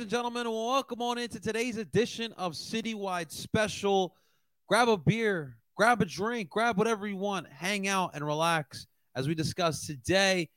[0.00, 0.50] ladies and gentlemen.
[0.50, 4.14] Welcome on into today's edition of Citywide Special.
[4.66, 9.28] Grab a beer, grab a drink, grab whatever you want, hang out and relax as
[9.28, 10.48] we discuss today,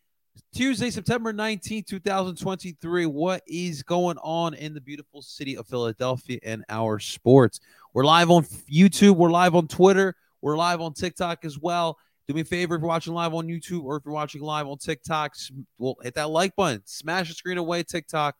[0.55, 3.05] Tuesday, September 19th, 2023.
[3.05, 7.59] What is going on in the beautiful city of Philadelphia and our sports?
[7.94, 11.97] We're live on YouTube, we're live on Twitter, we're live on TikTok as well.
[12.30, 14.67] Do me a favor if you're watching live on YouTube or if you're watching live
[14.67, 15.36] on TikTok,
[15.77, 18.36] well, hit that like button, smash the screen away, TikTok.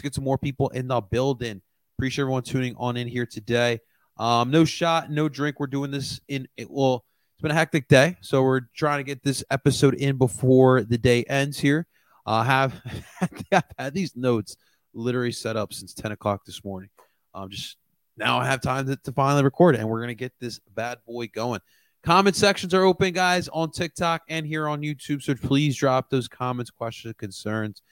[0.00, 1.60] Let's get some more people in the building.
[1.98, 3.80] Appreciate everyone tuning on in here today.
[4.16, 5.60] Um, no shot, no drink.
[5.60, 6.70] We're doing this in it.
[6.70, 10.84] Well, it's been a hectic day, so we're trying to get this episode in before
[10.84, 11.58] the day ends.
[11.58, 11.86] Here,
[12.24, 12.80] uh, have
[13.52, 14.56] I've had these notes
[14.94, 16.88] literally set up since 10 o'clock this morning.
[17.34, 17.76] Um, just
[18.16, 20.96] now I have time to, to finally record it, and we're gonna get this bad
[21.06, 21.60] boy going.
[22.04, 25.22] Comment sections are open, guys, on TikTok and here on YouTube.
[25.22, 27.82] So please drop those comments, questions, concerns.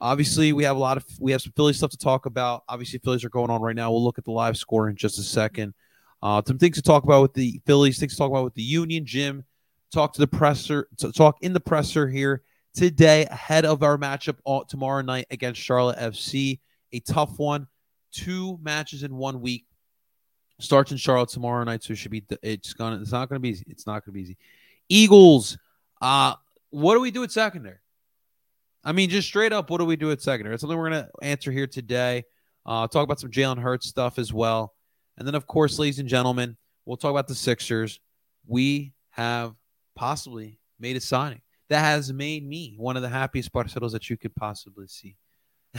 [0.00, 2.64] Obviously, we have a lot of we have some Philly stuff to talk about.
[2.68, 3.90] Obviously, Phillies are going on right now.
[3.90, 5.74] We'll look at the live score in just a second.
[6.22, 8.62] Uh, some things to talk about with the Phillies, things to talk about with the
[8.62, 9.44] Union, Jim.
[9.92, 12.42] Talk to the presser, to talk in the presser here
[12.74, 16.60] today ahead of our matchup tomorrow night against Charlotte FC.
[16.92, 17.66] A tough one,
[18.12, 19.66] two matches in one week.
[20.60, 22.24] Starts in Charlotte tomorrow night, so it should be.
[22.42, 23.00] It's gonna.
[23.00, 23.64] It's not gonna be easy.
[23.68, 24.36] It's not gonna be easy.
[24.88, 25.56] Eagles.
[26.00, 26.34] Uh,
[26.70, 27.78] what do we do at secondary?
[28.82, 30.54] I mean, just straight up, what do we do at secondary?
[30.54, 32.24] It's something we're gonna answer here today.
[32.66, 34.74] Uh, talk about some Jalen Hurts stuff as well,
[35.18, 38.00] and then of course, ladies and gentlemen, we'll talk about the Sixers.
[38.46, 39.54] We have
[39.94, 44.16] possibly made a signing that has made me one of the happiest parceros that you
[44.16, 45.16] could possibly see.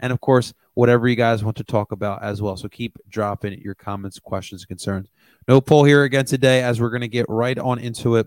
[0.00, 2.56] and of course, whatever you guys want to talk about as well.
[2.56, 5.08] So keep dropping your comments, questions, concerns.
[5.46, 8.26] No poll here again today as we're going to get right on into it.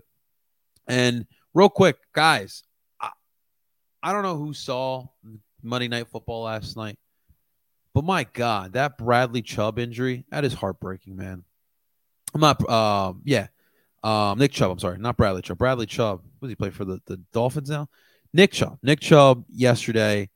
[0.88, 2.62] And real quick, guys,
[4.02, 5.06] I, don't know who saw
[5.62, 6.98] Monday Night Football last night,
[7.94, 11.44] but my God, that Bradley Chubb injury, that is heartbreaking, man.
[12.34, 13.48] I'm not, um, yeah,
[14.02, 15.58] um, Nick Chubb, I'm sorry, not Bradley Chubb.
[15.58, 17.88] Bradley Chubb, what does he play for the, the Dolphins now?
[18.32, 18.78] Nick Chubb.
[18.82, 20.30] Nick Chubb yesterday,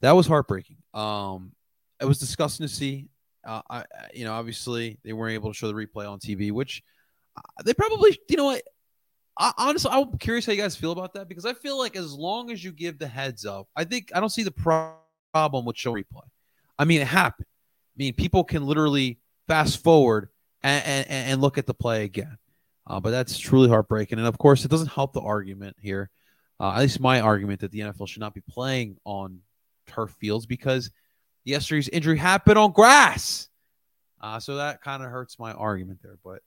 [0.00, 0.76] that was heartbreaking.
[0.94, 1.52] Um,
[2.00, 3.08] it was disgusting to see.
[3.44, 6.82] Uh, I, you know, obviously they weren't able to show the replay on TV, which
[7.36, 8.62] uh, they probably, you know what?
[9.38, 12.12] I, honestly, I'm curious how you guys feel about that because I feel like as
[12.12, 14.94] long as you give the heads up, I think I don't see the pro-
[15.32, 16.26] problem with show replay.
[16.78, 17.46] I mean, it happened.
[17.48, 20.28] I mean, people can literally fast forward
[20.62, 22.38] and, and, and look at the play again.
[22.86, 24.18] Uh, but that's truly heartbreaking.
[24.18, 26.10] And of course, it doesn't help the argument here
[26.60, 29.40] uh, at least my argument that the NFL should not be playing on
[29.86, 30.90] turf fields because
[31.42, 33.48] yesterday's injury happened on grass.
[34.20, 36.18] Uh, so that kind of hurts my argument there.
[36.22, 36.42] But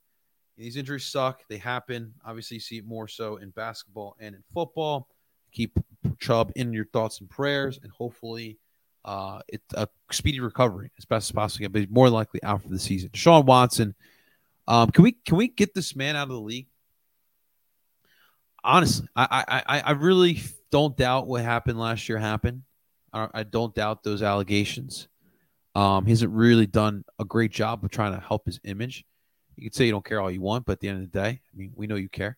[0.56, 1.42] these injuries suck.
[1.48, 2.14] They happen.
[2.24, 5.08] Obviously, you see it more so in basketball and in football.
[5.52, 5.78] Keep
[6.18, 8.58] Chubb in your thoughts and prayers, and hopefully,
[9.04, 11.68] uh, it's a speedy recovery as best as possible.
[11.68, 13.10] But more likely out for the season.
[13.10, 13.94] Deshaun Watson,
[14.66, 16.66] um, can we can we get this man out of the league?
[18.64, 20.40] honestly, I, I, I really
[20.72, 22.62] don't doubt what happened last year happened.
[23.12, 25.08] I, I don't doubt those allegations.
[25.74, 29.04] Um, he hasn't really done a great job of trying to help his image.
[29.56, 31.18] You can say you don't care all you want, but at the end of the
[31.18, 32.36] day, I mean, we know you care.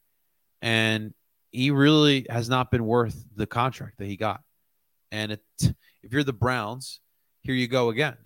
[0.63, 1.15] And
[1.51, 4.41] he really has not been worth the contract that he got.
[5.11, 7.01] And it, if you're the Browns,
[7.43, 8.17] here you go again.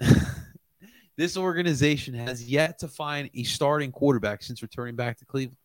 [1.17, 5.59] this organization has yet to find a starting quarterback since returning back to Cleveland.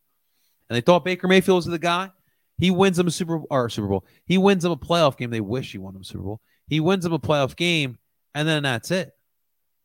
[0.68, 2.10] And they thought Baker Mayfield was the guy.
[2.58, 4.04] He wins them a Super or Super Bowl.
[4.24, 5.30] He wins them a playoff game.
[5.30, 6.40] They wish he won them a Super Bowl.
[6.68, 7.98] He wins them a playoff game,
[8.34, 9.12] and then that's it.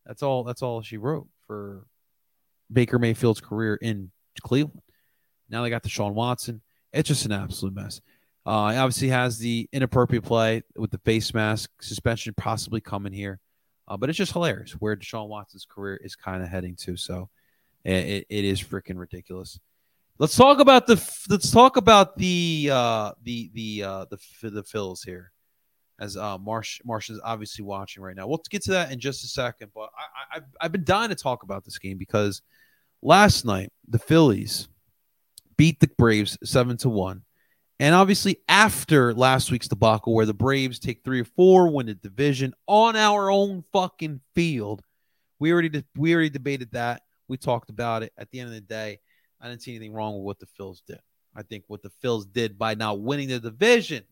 [0.06, 0.44] That's all.
[0.44, 1.86] That's all she wrote for
[2.72, 4.82] Baker Mayfield's career in Cleveland.
[5.50, 6.62] Now they got Deshaun Watson.
[6.94, 8.02] It's just an absolute mess.
[8.46, 13.40] Uh, obviously has the inappropriate play with the face mask suspension possibly coming here,
[13.88, 16.98] uh, but it's just hilarious where Deshaun Watson's career is kind of heading to.
[16.98, 17.30] So
[17.84, 19.60] it, it is freaking ridiculous.
[20.18, 20.96] Let's talk about the
[21.30, 25.32] let's talk about the uh, the the uh, the the Phils here,
[26.00, 28.28] as uh, Marsh Marsh is obviously watching right now.
[28.28, 31.16] We'll get to that in just a second, but I, I I've been dying to
[31.16, 32.44] talk about this game because
[33.02, 34.68] last night the Phillies
[35.58, 37.24] beat the Braves seven to one,
[37.80, 41.96] and obviously after last week's debacle where the Braves take three or four, win the
[41.96, 44.82] division on our own fucking field,
[45.40, 47.02] we already we already debated that.
[47.28, 48.12] We talked about it.
[48.18, 49.00] At the end of the day
[49.40, 51.00] I didn't see anything wrong with what the Phils did.
[51.36, 54.04] I think what the Phils did by not winning the division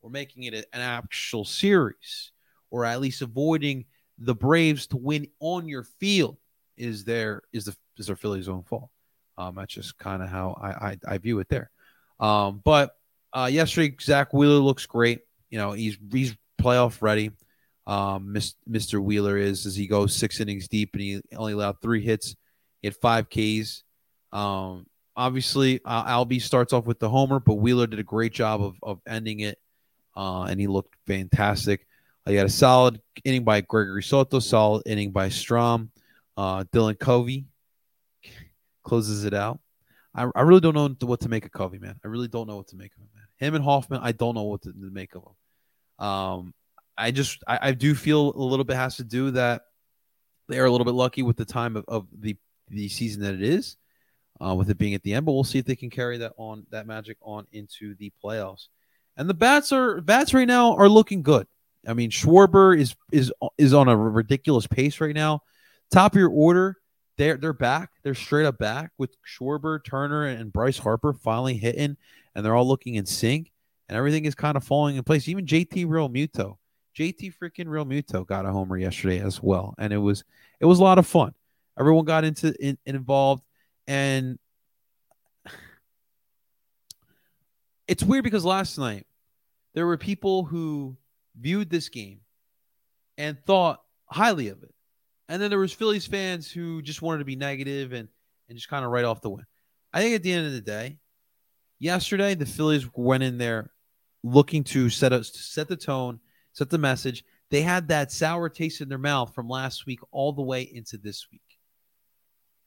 [0.00, 2.32] or making it an actual series,
[2.70, 3.84] or at least avoiding
[4.16, 6.38] the Braves to win on your field,
[6.80, 8.88] is there is the is their Phillies' own fault.
[9.38, 11.70] Um, that's just kind of how I, I, I view it there.
[12.18, 12.96] Um, but
[13.32, 15.20] uh, yesterday Zack Wheeler looks great.
[15.50, 17.30] You know he's he's playoff ready.
[17.86, 18.34] um,
[18.68, 19.02] Mr.
[19.02, 22.36] Wheeler is as he goes six innings deep and he only allowed three hits.
[22.82, 23.82] He had five Ks.
[24.32, 24.86] Um,
[25.16, 28.76] obviously, uh, Albie starts off with the homer, but Wheeler did a great job of,
[28.82, 29.58] of ending it,
[30.16, 31.86] uh, and he looked fantastic.
[32.26, 35.88] Uh, he had a solid inning by Gregory Soto, solid inning by Strahm.
[36.40, 37.44] Uh, Dylan Covey
[38.82, 39.60] closes it out.
[40.14, 42.00] I, I really don't know what to make of Covey, man.
[42.02, 43.24] I really don't know what to make of him, man.
[43.36, 46.06] Him and Hoffman, I don't know what to, make of them.
[46.08, 46.54] Um,
[46.96, 49.64] I just I, I, do feel a little bit has to do that
[50.48, 52.38] they are a little bit lucky with the time of, of the
[52.68, 53.76] the season that it is,
[54.42, 55.26] uh, with it being at the end.
[55.26, 58.68] But we'll see if they can carry that on that magic on into the playoffs.
[59.18, 61.46] And the bats are bats right now are looking good.
[61.86, 65.42] I mean, Schwarber is is is on a ridiculous pace right now.
[65.90, 66.76] Top of your order,
[67.16, 67.90] they're they're back.
[68.02, 71.96] They're straight up back with Schwarber, Turner, and Bryce Harper finally hitting,
[72.34, 73.50] and they're all looking in sync,
[73.88, 75.28] and everything is kind of falling in place.
[75.28, 76.56] Even JT Realmuto,
[76.96, 80.24] JT freaking Realmuto got a homer yesterday as well, and it was
[80.60, 81.34] it was a lot of fun.
[81.78, 83.42] Everyone got into in, involved,
[83.86, 84.38] and
[87.88, 89.06] it's weird because last night
[89.74, 90.96] there were people who
[91.38, 92.20] viewed this game
[93.18, 94.74] and thought highly of it.
[95.30, 98.08] And then there was Phillies fans who just wanted to be negative and
[98.48, 99.46] and just kind of write off the win.
[99.92, 100.98] I think at the end of the day,
[101.78, 103.70] yesterday the Phillies went in there
[104.24, 106.18] looking to set us set the tone,
[106.52, 107.24] set the message.
[107.48, 110.98] They had that sour taste in their mouth from last week all the way into
[110.98, 111.40] this week.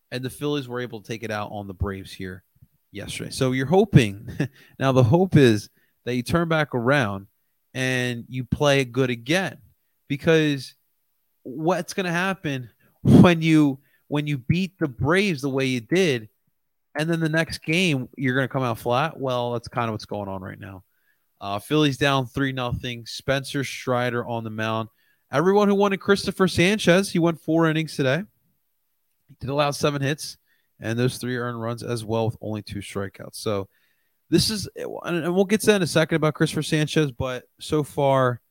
[0.10, 2.46] And the Phillies were able to take it out on the Braves here
[2.94, 3.32] yesterday.
[3.32, 4.30] So you're hoping
[4.80, 5.70] now the hope is
[6.06, 7.28] that you turn back around
[7.74, 9.58] and you play good again
[10.08, 10.76] because
[11.44, 12.70] what's going to happen
[13.04, 16.30] when you when you beat the Braves the way you did
[16.98, 19.20] and then the next game you're going to come out flat?
[19.20, 20.84] Well that's kind of what's going on right now.
[21.42, 23.06] Uh, Phillies down 3 nothing.
[23.06, 24.90] Spencer Strider on the mound.
[25.32, 28.24] Everyone who wanted Cristopher Sanchez he went 4 innings today.
[29.28, 30.38] He did allow 7 hits
[30.80, 33.36] and those 3 earned runs as well with only 2 strikeouts.
[33.36, 33.68] So
[34.30, 37.84] this is, and we'll get to that in a second about Cristopher Sanchez, but so
[37.84, 38.42] far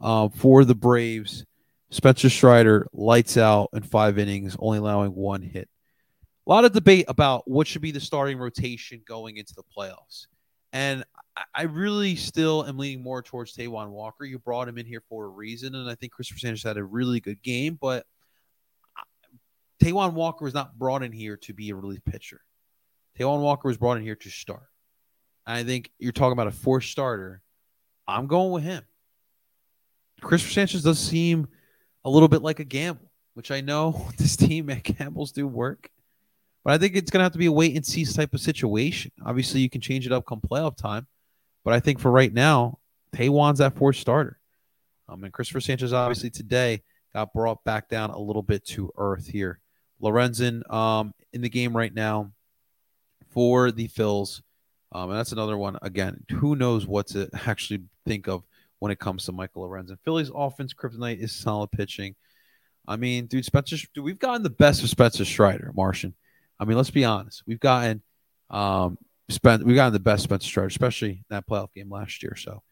[0.00, 1.44] uh, for the Braves,
[1.90, 5.68] Spencer Strider lights out in five innings, only allowing one hit.
[6.46, 10.26] A lot of debate about what should be the starting rotation going into the playoffs.
[10.72, 11.04] And
[11.54, 14.24] I really still am leaning more towards Taijuan Walker.
[14.24, 16.84] You brought him in here for a reason, and I think Cristopher Sanchez had a
[16.84, 18.06] really good game, but
[19.82, 22.40] Taijuan Walker was not brought in here to be a relief pitcher.
[23.18, 24.68] Taijuan Walker was brought in here to start.
[25.46, 27.40] I think you're talking about a four starter.
[28.06, 28.84] I'm going with him.
[30.20, 31.48] Cristopher Sanchez does seem
[32.08, 35.90] a little bit like a gamble, which I know this team at gambles do work.
[36.64, 38.40] But I think it's going to have to be a wait and see type of
[38.40, 39.12] situation.
[39.24, 41.06] Obviously, you can change it up come playoff time.
[41.64, 42.78] But I think for right now,
[43.14, 44.38] Taijuan's that fourth starter.
[45.08, 46.82] Um, and Cristopher Sanchez, obviously, today
[47.14, 49.60] got brought back down a little bit to earth here.
[50.02, 52.32] Lorenzen um, in the game right now
[53.30, 54.42] for the Phils.
[54.92, 55.78] Um, and that's another one.
[55.82, 58.44] Again, who knows what to actually think of
[58.78, 59.98] when it comes to Michael Lorenzen.
[60.04, 62.14] Phillies offense kryptonite is solid pitching.
[62.86, 66.14] I mean, dude, Spencer, dude, we've gotten the best of Spencer Strider, Martian.
[66.58, 67.42] I mean, let's be honest.
[67.46, 68.02] We've gotten
[68.50, 68.96] um
[69.28, 72.34] spent we've gotten the best Spencer Strider, especially that playoff game last year.
[72.36, 72.62] So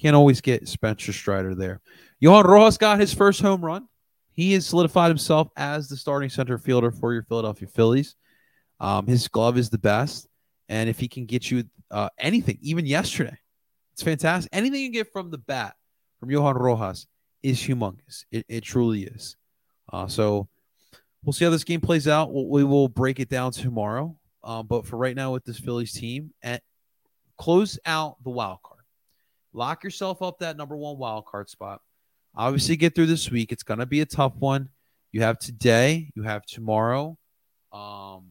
[0.00, 1.80] can't always get Spencer Strider there.
[2.20, 3.88] Johan Rojas got his first home run.
[4.32, 8.16] He has solidified himself as the starting center fielder for your Philadelphia Phillies.
[8.80, 10.26] Um, his glove is the best.
[10.68, 13.36] And if he can get you uh, anything, even yesterday,
[13.94, 14.50] it's fantastic.
[14.52, 15.76] Anything you get from the bat
[16.18, 17.06] from Johan Rojas
[17.44, 18.24] is humongous.
[18.32, 19.36] It, it truly is.
[19.92, 20.48] Uh, so
[21.22, 22.32] we'll see how this game plays out.
[22.32, 24.16] We'll, we will break it down tomorrow.
[24.42, 26.60] Uh, but for right now, with this Phillies team, and
[27.38, 28.80] close out the wild card.
[29.52, 31.80] Lock yourself up that number one wild card spot.
[32.34, 33.52] Obviously, get through this week.
[33.52, 34.70] It's going to be a tough one.
[35.12, 36.10] You have today.
[36.16, 37.16] You have tomorrow.
[37.72, 38.30] Um,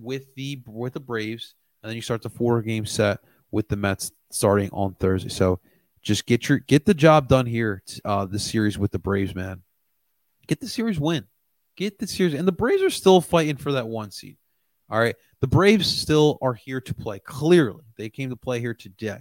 [0.00, 3.76] with the with the Braves, and then you start the four game set with the
[3.76, 5.28] Mets starting on Thursday.
[5.28, 5.60] So
[6.02, 7.82] just get your get the job done here.
[8.04, 9.62] Uh, the series with the Braves, man.
[10.46, 11.24] Get the series win.
[11.76, 14.36] Get the series, and the Braves are still fighting for that one seed.
[14.88, 17.18] All right, the Braves still are here to play.
[17.18, 19.18] Clearly, they came to play here today.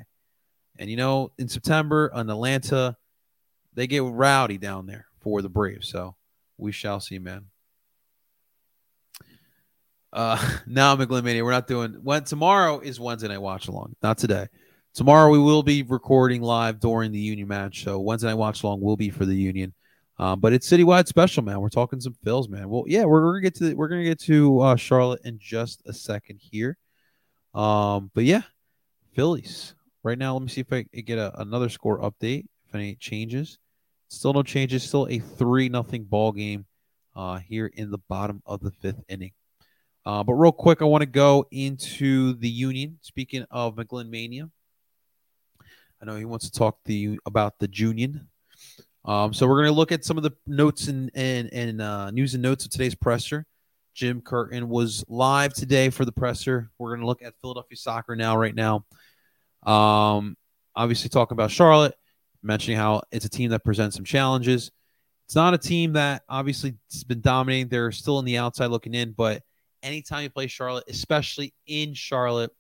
[0.78, 2.96] And you know, in September in Atlanta,
[3.74, 5.90] they get rowdy down there for the Braves.
[5.90, 6.16] So
[6.58, 7.46] we shall see, man.
[10.14, 14.48] Uh, now McGlimania, we're not doing when tomorrow is Wednesday night watch along, not today.
[14.96, 18.80] Tomorrow we will be recording live during the Union match, so Wednesday night watch along
[18.80, 19.74] will be for the Union.
[20.18, 21.60] Um, but it's citywide special, man.
[21.60, 22.70] We're talking some Phils, man.
[22.70, 25.82] Well, yeah, we're, we're gonna get to we're gonna get to uh, Charlotte in just
[25.86, 26.78] a second here.
[27.54, 28.44] Um, but yeah,
[29.14, 30.32] Phillies right now.
[30.32, 32.46] Let me see if I get a, another score update.
[32.66, 33.60] If any changes,
[34.08, 34.84] Still no changes.
[34.84, 36.66] Still a three nothing ball game
[37.16, 39.32] uh, here in the bottom of the fifth inning.
[40.06, 43.00] Uh, but real quick, I want to go into the Union.
[43.02, 44.50] Speaking of McGlynn Mania,
[46.02, 48.28] I know he wants to talk to you about the Union.
[49.06, 52.12] Um, so we're going to look at some of the notes and and, and uh,
[52.12, 53.46] news and notes of today's presser.
[53.94, 56.70] Jim Curtin was live today for the presser.
[56.78, 58.86] We're going to look at Philadelphia soccer now, right now.
[59.64, 60.36] Um,
[60.76, 61.94] obviously, talking about Charlotte,
[62.44, 64.72] mentioning how it's a team that presents some challenges.
[65.26, 67.70] It's not a team that obviously has been dominating.
[67.70, 69.44] They're still in the outside looking in, but
[69.82, 72.52] anytime you play Charlotte, especially in Charlotte,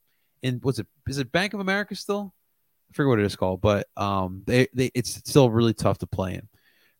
[0.41, 0.87] in what's it?
[1.07, 2.33] Is it Bank of America still?
[2.89, 6.07] I forget what it is called, but um, they, they it's still really tough to
[6.07, 6.47] play in.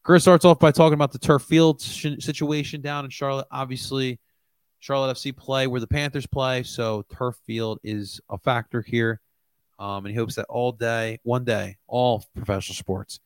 [0.04, 3.48] Chris starts off by talking about the turf field situation down in Charlotte.
[3.50, 4.20] Obviously,
[4.80, 9.20] Charlotte FC play where the Panthers play, so turf field is a factor here.
[9.80, 13.20] Um, and he hopes that all day, one day, all professional sports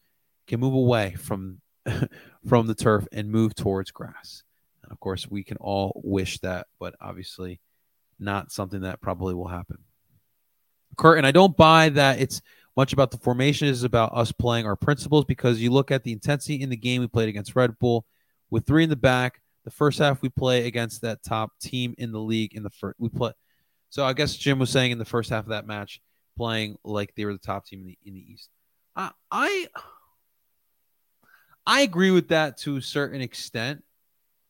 [0.48, 1.60] can move away from
[2.48, 4.44] from the turf and move towards grass.
[4.84, 7.60] And of course, we can all wish that, but obviously,
[8.20, 9.80] not something that probably will happen.
[11.00, 12.42] Curtin, I don't buy that it's
[12.76, 13.70] much about the formation.
[13.70, 17.00] It's about us playing our principles because you look at the intensity in the game
[17.00, 18.06] we played against Red Bull
[18.50, 19.42] with three in the back.
[19.64, 23.00] The first half we play against that top team in the league in the first
[23.00, 23.32] we play.
[23.90, 26.02] So I guess Jim was saying in the first half of that match,
[26.36, 28.50] playing like they were the top team in the in the East.
[28.94, 29.68] I I,
[31.66, 33.84] I agree with that to a certain extent.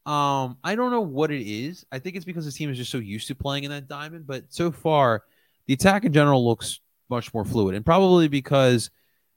[0.08, 1.86] Um, I don't know what it is.
[1.92, 4.26] I think it's because the team is just so used to playing in that diamond,
[4.26, 5.24] but so far
[5.70, 6.80] the attack in general looks
[7.12, 8.90] much more fluid, and probably because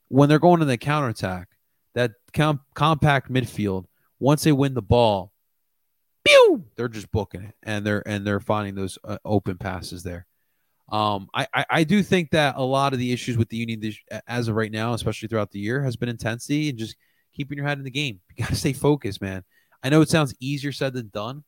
[0.07, 1.47] when they're going to the counterattack,
[1.93, 3.85] that com- compact midfield,
[4.19, 5.31] once they win the ball,
[6.25, 10.25] pew, they're just booking it, and they're and they're finding those uh, open passes there.
[10.91, 13.79] Um, I, I, I do think that a lot of the issues with the Union
[13.79, 16.95] this, as of right now, especially throughout the year, has been intensity and just
[17.35, 18.21] keeping your head in the game.
[18.35, 19.43] You got to stay focused, man.
[19.83, 21.43] I know it sounds easier said than done,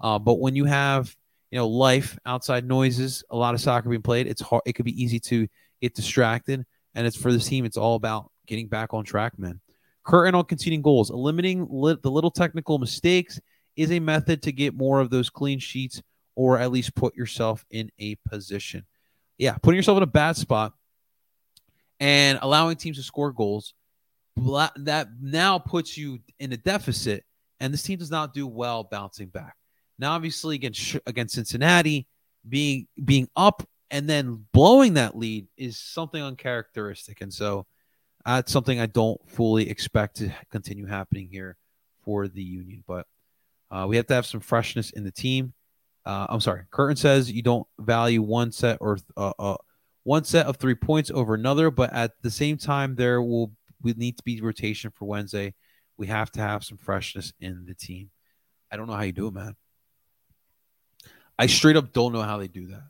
[0.00, 1.16] uh, but when you have
[1.50, 4.26] you know, life, outside noises, a lot of soccer being played.
[4.26, 4.62] It's hard.
[4.66, 5.46] It could be easy to
[5.80, 6.64] get distracted,
[6.94, 7.64] and it's for this team.
[7.64, 9.60] It's all about getting back on track, man.
[10.04, 13.40] Curtin on conceding goals, eliminating li- the little technical mistakes
[13.76, 16.02] is a method to get more of those clean sheets,
[16.34, 18.84] or at least put yourself in a position.
[19.36, 20.72] Yeah, putting yourself in a bad spot
[22.00, 23.74] and allowing teams to score goals
[24.36, 27.24] that now puts you in a deficit,
[27.60, 29.57] and this team does not do well bouncing back.
[29.98, 32.06] Now, obviously, against against Cincinnati,
[32.48, 37.66] being being up and then blowing that lead is something uncharacteristic, and so
[38.24, 41.56] that's something I don't fully expect to continue happening here
[42.04, 42.84] for the Union.
[42.86, 43.06] But
[43.70, 45.54] uh, we have to have some freshness in the team.
[46.04, 49.56] Uh, I'm sorry, Curtin says you don't value one set or uh, uh,
[50.04, 53.52] one set of three points over another, but at the same time, there will
[53.82, 55.54] we need to be rotation for Wednesday.
[55.96, 58.10] We have to have some freshness in the team.
[58.70, 59.56] I don't know how you do it, man.
[61.38, 62.82] I straight up don't know how they do that.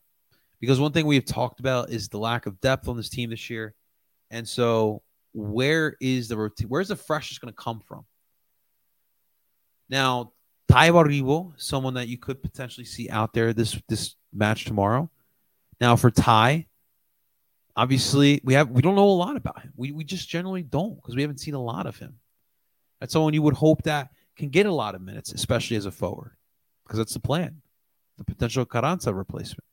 [0.61, 3.31] Because one thing we have talked about is the lack of depth on this team
[3.31, 3.75] this year.
[4.31, 5.03] And so
[5.33, 6.51] where is the?
[6.67, 8.05] Where's the freshness going to come from?
[9.89, 10.33] Now,
[10.69, 15.11] Tai Baribo, someone that you could potentially see out there this this match tomorrow.
[15.81, 16.67] Now for Tai,
[17.77, 19.73] obviously we have we don't know a lot about him.
[19.77, 22.19] We we just generally don't because we haven't seen a lot of him.
[23.01, 25.91] That's someone you would hope that can get a lot of minutes, especially as a
[25.91, 26.33] forward,
[26.85, 27.63] because that's the plan
[28.19, 29.65] the potential Carranza replacement.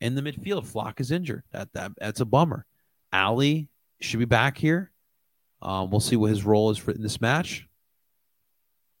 [0.00, 1.44] In the midfield, Flach is injured.
[1.52, 2.66] That, that That's a bummer.
[3.12, 3.68] Ali
[4.00, 4.90] should be back here.
[5.62, 7.68] Um, we'll see what his role is for in this match.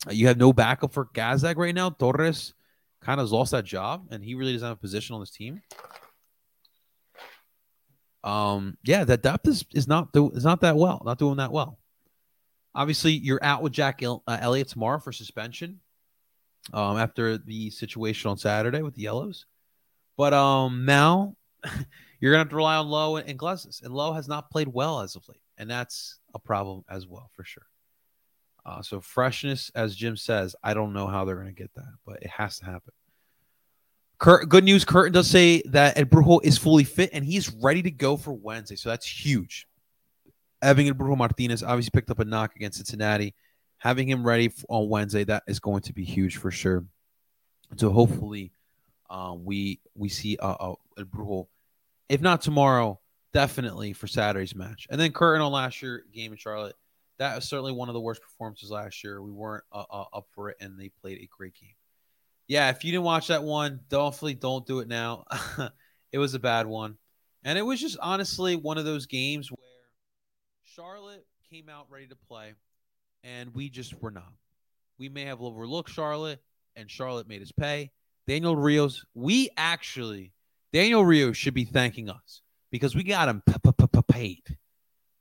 [0.06, 1.90] Uh, you have no backup for Gazdag right now.
[1.90, 2.54] Torres
[3.00, 5.30] kind of has lost that job, and he really doesn't have a position on this
[5.30, 5.60] team.
[8.22, 11.50] Um, yeah, that depth is, is not do, is not that well, not doing that
[11.50, 11.80] well.
[12.74, 15.80] Obviously, you're out with Jack uh, Elliott tomorrow for suspension
[16.72, 19.46] um, after the situation on Saturday with the Yellows.
[20.16, 21.36] But um, now
[22.20, 25.00] you're gonna have to rely on Lowe and, and and Lowe has not played well
[25.00, 27.66] as of late, and that's a problem as well for sure.
[28.64, 32.22] Uh, so freshness, as Jim says, I don't know how they're gonna get that, but
[32.22, 32.92] it has to happen.
[34.18, 34.84] Kurt, good news.
[34.84, 38.32] Curtin does say that El Brujo is fully fit and he's ready to go for
[38.32, 39.66] Wednesday, so that's huge.
[40.62, 43.34] Evan El Brujo Martinez obviously picked up a knock against Cincinnati
[43.82, 46.84] having him ready on Wednesday, that is going to be huge for sure.
[47.76, 48.52] So hopefully,
[49.10, 51.48] um, we we see uh, uh, El Brujo,
[52.08, 53.00] if not tomorrow,
[53.32, 54.86] definitely for Saturday's match.
[54.88, 56.76] And then Curtin on last year game in Charlotte,
[57.18, 59.20] that was certainly one of the worst performances last year.
[59.20, 61.74] We weren't uh, uh, up for it, and they played a great game.
[62.46, 65.24] Yeah, if you didn't watch that one, definitely don't do it now.
[66.12, 66.98] it was a bad one,
[67.42, 69.58] and it was just honestly one of those games where
[70.62, 72.54] Charlotte came out ready to play
[73.24, 74.32] and we just were not.
[74.98, 76.40] We may have overlooked Charlotte,
[76.76, 77.90] and Charlotte made us pay.
[78.26, 80.32] Daniel Rios, we actually,
[80.72, 83.42] Daniel Rios should be thanking us because we got him
[84.08, 84.56] paid.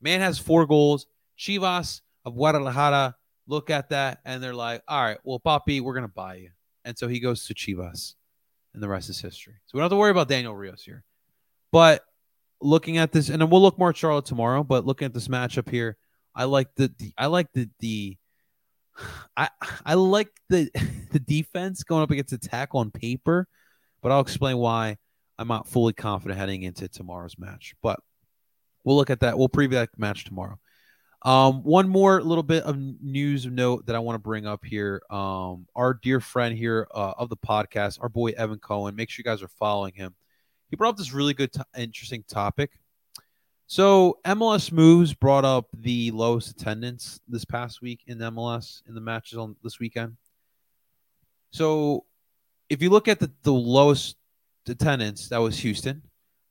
[0.01, 1.07] Man has four goals.
[1.37, 3.15] Chivas of Guadalajara
[3.47, 6.51] look at that and they're like, all right, well, Papi, we're going to buy you.
[6.85, 8.15] And so he goes to Chivas,
[8.73, 9.55] and the rest is history.
[9.65, 11.03] So we don't have to worry about Daniel Rios here.
[11.71, 12.03] But
[12.59, 14.63] looking at this, and then we'll look more at Charlotte tomorrow.
[14.63, 15.97] But looking at this matchup here,
[16.35, 18.17] I like the, the I like the the
[19.35, 19.49] I
[19.85, 20.69] I like the
[21.11, 23.47] the defense going up against attack on paper,
[24.01, 24.97] but I'll explain why
[25.37, 27.73] I'm not fully confident heading into tomorrow's match.
[27.81, 27.99] But
[28.83, 29.37] we'll look at that.
[29.37, 30.59] We'll preview that match tomorrow.
[31.23, 35.03] Um, one more little bit of news note that I want to bring up here.
[35.11, 38.95] Um, our dear friend here uh, of the podcast, our boy Evan Cohen.
[38.95, 40.15] Make sure you guys are following him.
[40.69, 42.71] He brought up this really good, interesting topic.
[43.71, 48.99] So MLS Moves brought up the lowest attendance this past week in MLS in the
[48.99, 50.17] matches on this weekend.
[51.51, 52.03] So
[52.67, 54.17] if you look at the, the lowest
[54.67, 56.01] attendance, that was Houston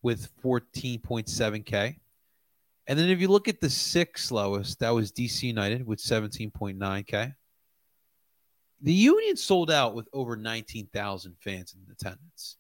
[0.01, 1.99] with 14.7K.
[2.87, 7.35] And then if you look at the sixth lowest, that was DC United with 17.9K.
[8.81, 12.57] The Union sold out with over 19,000 fans in attendance.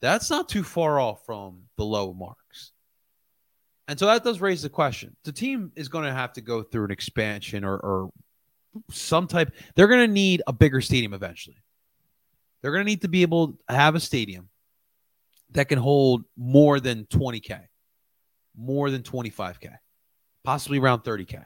[0.00, 2.70] That's not too far off from the low marks.
[3.88, 5.14] And so that does raise the question.
[5.24, 8.10] The team is going to have to go through an expansion or, or
[8.90, 9.52] some type.
[9.74, 11.62] They're going to need a bigger stadium eventually.
[12.60, 14.48] They're going to need to be able to have a stadium
[15.52, 17.60] that can hold more than 20K
[18.56, 19.76] more than 25K,
[20.44, 21.44] possibly around 30K,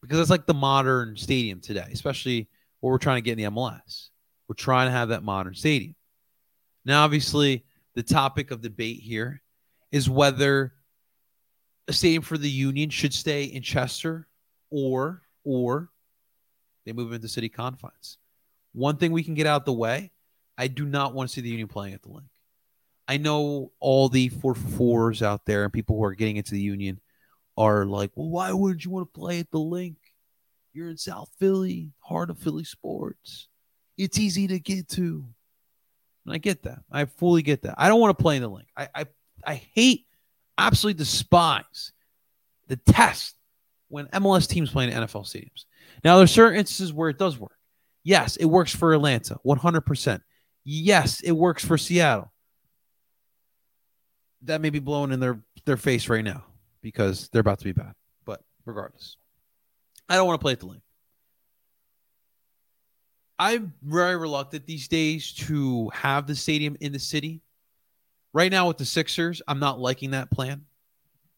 [0.00, 2.48] because it's like the modern stadium today, especially
[2.80, 4.08] what we're trying to get in the MLS.
[4.48, 5.94] We're trying to have that modern stadium.
[6.84, 9.40] Now, obviously, the topic of debate here
[9.90, 10.74] is whether
[11.92, 14.26] stadium for the Union should stay in Chester
[14.70, 15.90] or or
[16.84, 18.18] they move into city confines.
[18.72, 20.12] One thing we can get out the way,
[20.58, 22.28] I do not want to see the Union playing at the Linc.
[23.06, 26.60] I know all the four fours out there and people who are getting into the
[26.60, 27.00] union
[27.56, 29.96] are like, well, why wouldn't you want to play at the Linc?
[30.72, 33.48] You're in South Philly, heart of Philly sports.
[33.96, 35.24] It's easy to get to.
[36.24, 36.80] And I get that.
[36.90, 37.74] I fully get that.
[37.76, 38.68] I don't want to play in the Linc.
[38.76, 39.06] I I,
[39.46, 40.06] I hate,
[40.58, 41.92] absolutely despise,
[42.68, 43.34] the test
[43.88, 45.64] when MLS teams play in NFL stadiums.
[46.02, 47.56] Now, there are certain instances where it does work.
[48.02, 50.20] Yes, it works for Atlanta, 100%.
[50.64, 52.32] Yes, it works for Seattle
[54.44, 56.44] that may be blowing in their their face right now
[56.82, 57.94] because they're about to be bad.
[58.24, 59.16] But regardless,
[60.08, 60.82] I don't want to play at the Linc.
[63.38, 67.40] I'm very reluctant these days to have the stadium in the city.
[68.34, 70.66] Right now with the Sixers, I'm not liking that plan.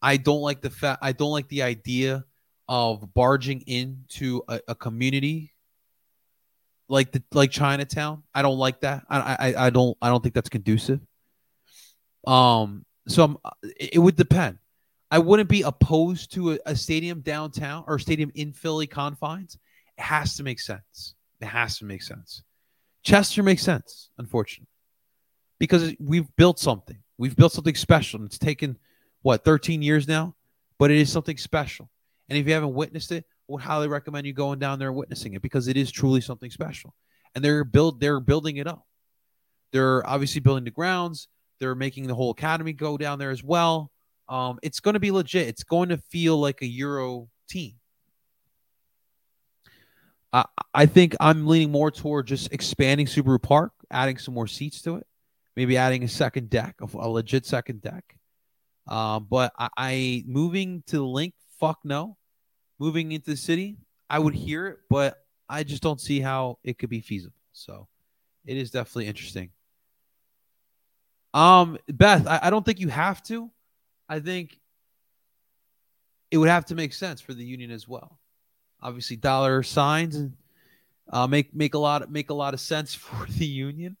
[0.01, 2.25] I don't like the fact I don't like the idea
[2.67, 5.53] of barging into a, a community
[6.89, 8.23] like the like Chinatown.
[8.33, 9.03] I don't like that.
[9.09, 10.99] I, I I don't I don't think that's conducive.
[12.25, 13.37] Um, so I'm,
[13.79, 14.57] it would depend.
[15.09, 19.57] I wouldn't be opposed to a, a stadium downtown or stadium in Philly confines.
[19.97, 21.15] It has to make sense.
[21.39, 22.43] It has to make sense.
[23.03, 24.67] Chester makes sense, unfortunately,
[25.59, 26.97] because we've built something.
[27.17, 28.23] We've built something special.
[28.25, 28.77] It's taken
[29.21, 30.35] what 13 years now,
[30.77, 31.89] but it is something special.
[32.29, 34.97] And if you haven't witnessed it, I would highly recommend you going down there and
[34.97, 36.93] witnessing it because it is truly something special.
[37.33, 38.85] And they're build they're building it up.
[39.71, 41.27] They're obviously building the grounds.
[41.59, 43.91] They're making the whole academy go down there as well.
[44.29, 45.47] Um, it's going to be legit.
[45.47, 47.75] It's going to feel like a Euro team.
[50.33, 54.81] I, I think I'm leaning more toward just expanding Subaru Park, adding some more seats
[54.83, 55.07] to it,
[55.57, 58.15] maybe adding a second deck, a, a legit second deck.
[58.87, 62.15] Um, but I, I moving to the Linc, fuck no.
[62.79, 65.17] Moving into the city, I would hear it, but
[65.49, 67.35] I just don't see how it could be feasible.
[67.53, 67.87] So
[68.45, 69.49] it is definitely interesting.
[71.33, 73.49] Um, Beth, I, I don't think you have to.
[74.07, 74.59] I think
[76.29, 78.19] it would have to make sense for the union as well.
[78.79, 80.33] Obviously, dollar signs and
[81.11, 83.97] uh, make make a lot make a lot of sense for the union.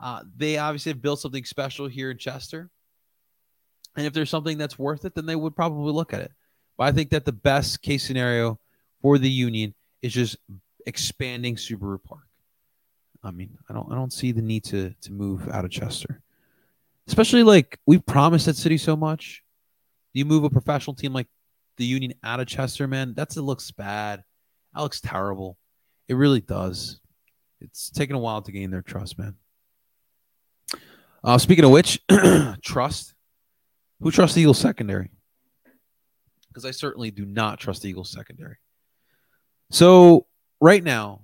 [0.00, 2.70] Uh, they obviously have built something special here in Chester,
[3.96, 6.32] and if there's something that's worth it, then they would probably look at it.
[6.78, 8.58] But I think that the best case scenario
[9.02, 10.36] for the union is just
[10.86, 12.26] expanding Subaru Park.
[13.22, 16.22] I mean, I don't I don't see the need to to move out of Chester
[17.10, 19.42] especially like we've promised that city so much.
[20.12, 21.26] You move a professional team like
[21.76, 23.14] the Union out of Chester, man.
[23.16, 24.22] That's it looks bad.
[24.74, 25.58] That looks terrible.
[26.08, 27.00] It really does.
[27.60, 29.34] It's taken a while to gain their trust, man.
[31.22, 32.00] Uh, speaking of which,
[32.62, 33.14] trust.
[34.00, 35.10] Who trusts the Eagles secondary?
[36.48, 38.56] Because I certainly do not trust the Eagles secondary.
[39.70, 40.26] So
[40.60, 41.22] right now,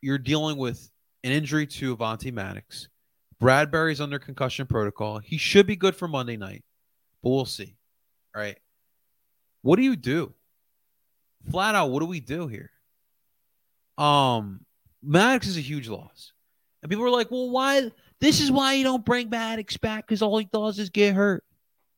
[0.00, 0.90] you're dealing with
[1.24, 2.88] an injury to Avonte Maddox.
[3.42, 5.18] Bradberry's under concussion protocol.
[5.18, 6.64] He should be good for Monday night,
[7.22, 7.76] but we'll see.
[8.34, 8.56] All right.
[9.62, 10.32] What do you do?
[11.50, 12.70] Flat out, what do we do here?
[13.98, 14.64] Um,
[15.02, 16.32] Maddox is a huge loss.
[16.82, 17.90] And people are like, well, why?
[18.20, 21.44] This is why you don't bring Maddox back because all he does is get hurt.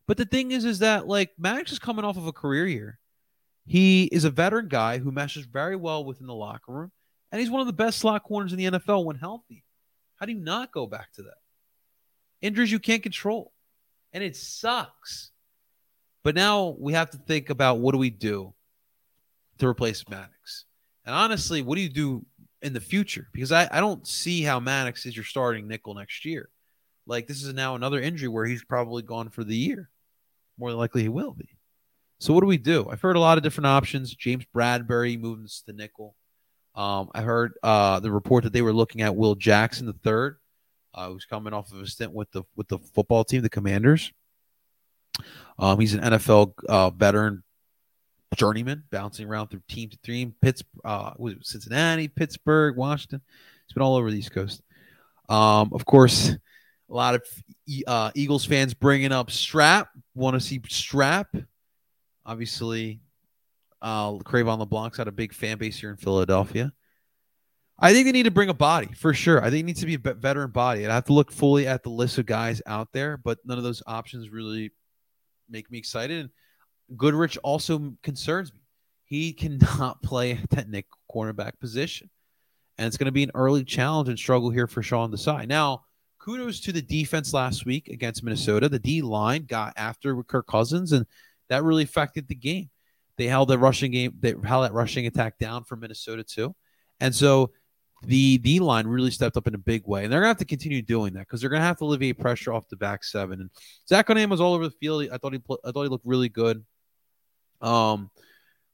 [0.07, 2.99] But the thing is, is that like Maddox is coming off of a career year.
[3.67, 6.93] He is a veteran guy who meshes very well within the locker room,
[7.33, 9.65] and he's one of the best slot corners in the NFL when healthy.
[10.17, 11.39] How do you not go back to that?
[12.41, 13.53] Injuries you can't control,
[14.13, 15.33] and it sucks.
[16.23, 18.55] But now we have to think about what do we do
[19.59, 20.65] to replace Maddox.
[21.05, 22.27] And honestly, what do you do
[22.63, 23.29] in the future?
[23.33, 26.49] Because I, I don't see how Maddox is your starting nickel next year.
[27.07, 29.89] Like this is now another injury where he's probably gone for the year.
[30.59, 31.49] More than likely he will be.
[32.19, 32.89] So what do we do?
[32.91, 34.15] I've heard a lot of different options.
[34.15, 36.17] James Bradberry moves to nickel.
[36.75, 40.39] Um, I heard uh, the report that they were looking at Will Jackson the third,
[40.95, 44.13] uh, who's coming off of a stint with the with the football team, the Commanders.
[45.59, 47.43] Um, he's an NFL uh, veteran,
[48.35, 50.35] journeyman, bouncing around through team to team.
[50.41, 51.13] Pittsburgh, uh,
[51.43, 53.21] Cincinnati, Pittsburgh, Washington.
[53.67, 54.63] He's been all over the East Coast.
[55.29, 56.31] Um, of course,
[56.89, 57.23] a lot of
[57.87, 59.89] uh, Eagles fans bringing up Strap.
[60.15, 61.35] Want to see Strap?
[62.25, 63.01] Obviously,
[63.83, 66.73] uh, Cre'Von LeBlanc's had a big fan base here in Philadelphia.
[67.79, 69.43] I think they need to bring a body for sure.
[69.43, 70.87] I think it needs to be a veteran body.
[70.87, 73.65] I have to look fully at the list of guys out there, but none of
[73.65, 74.73] those options really
[75.51, 76.21] make me excited.
[76.21, 76.31] And
[76.95, 78.61] Goodrich also concerns me.
[79.05, 82.11] He cannot play at that Nick cornerback position.
[82.79, 85.49] And it's going to be an early challenge and struggle here for Sean Desai.
[85.49, 85.85] Now,
[86.19, 88.69] kudos to the defense last week against Minnesota.
[88.69, 91.07] The D line got after Kirk Cousins, and
[91.49, 92.69] that really affected the game.
[93.17, 96.55] They held the rushing game, they held that rushing attack down for Minnesota too.
[97.01, 97.53] And so
[98.03, 100.05] the D line really stepped up in a big way.
[100.05, 102.53] And they're gonna have to continue doing that because they're gonna have to alleviate pressure
[102.53, 103.41] off the back seven.
[103.41, 103.51] And
[103.89, 105.09] Zach O'Neill was all over the field.
[105.11, 106.65] I thought he I thought he looked really good.
[107.61, 108.11] Um,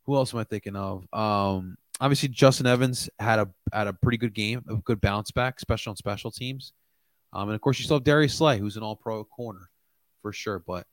[0.05, 1.07] who else am I thinking of?
[1.12, 5.55] Um, obviously Justin Evans had a had a pretty good game, a good bounce back,
[5.57, 6.73] especially on special teams.
[7.33, 9.71] Um, and of course you still have Darius Slay, who's an all pro corner
[10.21, 10.59] for sure.
[10.59, 10.87] But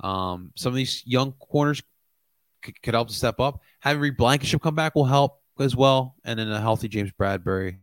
[0.00, 1.82] um, some of these young corners
[2.62, 3.60] could, could help to step up.
[3.80, 7.78] Having Reed Blankenship come back will help as well, and then a healthy James Bradberry.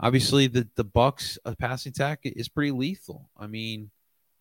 [0.00, 3.28] Obviously, the the Bucks a passing attack is pretty lethal.
[3.36, 3.90] I mean,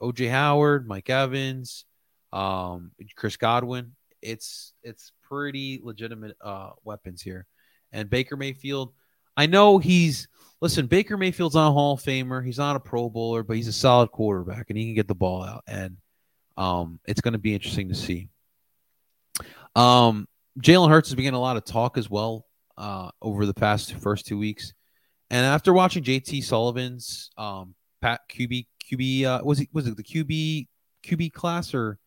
[0.02, 1.86] OJ Howard, Mike Evans,
[2.34, 3.94] um, Chris Godwin.
[4.22, 7.46] It's it's pretty legitimate uh, weapons here,
[7.92, 8.94] and Baker Mayfield.
[9.36, 10.28] I know he's
[10.62, 10.88] listen.
[10.88, 12.44] Baker Mayfield's not a Hall of Famer.
[12.44, 15.16] He's not a Pro Bowler, but he's a solid quarterback, and he can get the
[15.16, 15.64] ball out.
[15.68, 15.98] And
[16.58, 18.30] um, it's going to be interesting to see.
[19.76, 20.28] Um,
[20.60, 23.94] Jalen Hurts has been getting a lot of talk as well uh, over the past
[23.94, 24.74] first two weeks,
[25.30, 30.04] and after watching JT Sullivan's um, Pat QB QB uh, was it was it the
[30.04, 30.68] QB
[31.06, 32.00] QB class or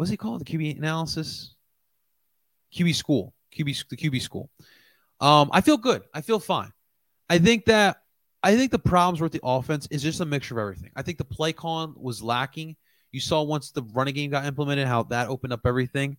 [0.00, 1.54] what's he called the QB analysis
[2.74, 4.48] QB school QB the QB school.
[5.20, 6.00] Um, I feel good.
[6.14, 6.72] I feel fine.
[7.28, 7.98] I think that
[8.42, 10.90] I think the problems with the offense is just a mixture of everything.
[10.96, 12.76] I think the play con was lacking.
[13.12, 16.16] You saw once the running game got implemented how that opened up everything.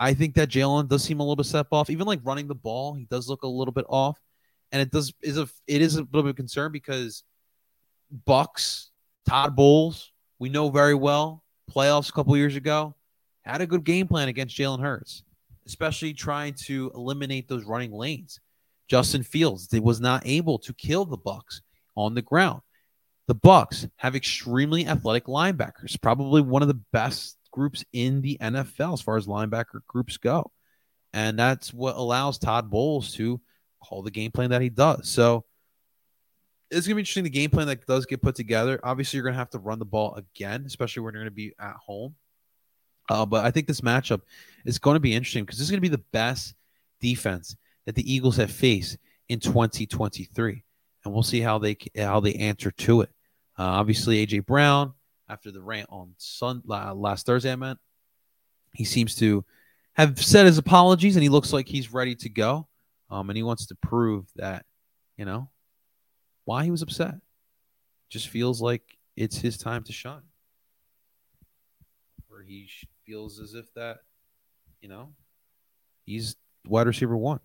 [0.00, 1.90] I think that Jalen does seem a little bit step off.
[1.90, 4.18] Even like running the ball, he does look a little bit off,
[4.72, 7.24] and it does is a it is a little bit of concern because
[8.24, 8.90] Bucks
[9.28, 12.94] Todd Bowles we know very well playoffs a couple years ago
[13.52, 15.22] had a good game plan against Jalen Hurts,
[15.66, 18.40] especially trying to eliminate those running lanes.
[18.88, 21.62] Justin Fields was not able to kill the Bucks
[21.96, 22.62] on the ground.
[23.26, 28.94] The Bucks have extremely athletic linebackers, probably one of the best groups in the NFL
[28.94, 30.50] as far as linebacker groups go.
[31.12, 33.40] And that's what allows Todd Bowles to
[33.82, 35.08] call the game plan that he does.
[35.08, 35.44] So
[36.70, 38.80] it's going to be interesting the game plan that does get put together.
[38.82, 41.34] Obviously, you're going to have to run the ball again, especially when you're going to
[41.34, 42.14] be at home.
[43.08, 44.20] Uh, but I think this matchup
[44.64, 46.54] is going to be interesting because this is going to be the best
[47.00, 50.64] defense that the Eagles have faced in 2023,
[51.04, 53.10] and we'll see how they how they answer to it.
[53.58, 54.92] Uh, obviously, AJ Brown
[55.28, 57.52] after the rant on Sun last Thursday.
[57.52, 57.78] I meant
[58.74, 59.44] he seems to
[59.94, 62.68] have said his apologies, and he looks like he's ready to go.
[63.10, 64.66] Um, and he wants to prove that
[65.16, 65.48] you know
[66.44, 67.14] why he was upset.
[68.10, 68.82] Just feels like
[69.16, 70.22] it's his time to shine,
[72.28, 72.68] where he
[73.08, 73.98] feels as if that
[74.80, 75.10] you know
[76.04, 77.40] he's wide receiver one.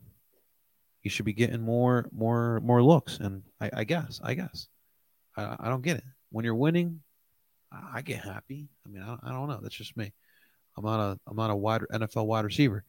[1.00, 4.70] He should be getting more, more, more looks, and I, I guess, I guess,
[5.36, 6.04] I, I don't get it.
[6.32, 7.02] When you're winning,
[7.94, 8.70] I get happy.
[8.86, 9.60] I mean, I, I don't know.
[9.62, 10.14] That's just me.
[10.78, 12.84] I'm not a I'm not a wide NFL wide receiver.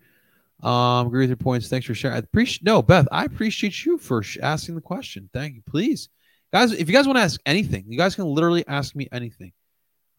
[0.63, 1.69] Um, agree with your points.
[1.69, 2.17] Thanks for sharing.
[2.17, 3.09] I appreciate no, Beth.
[3.11, 5.29] I appreciate you for sh- asking the question.
[5.33, 5.63] Thank you.
[5.67, 6.09] Please,
[6.53, 9.53] guys, if you guys want to ask anything, you guys can literally ask me anything.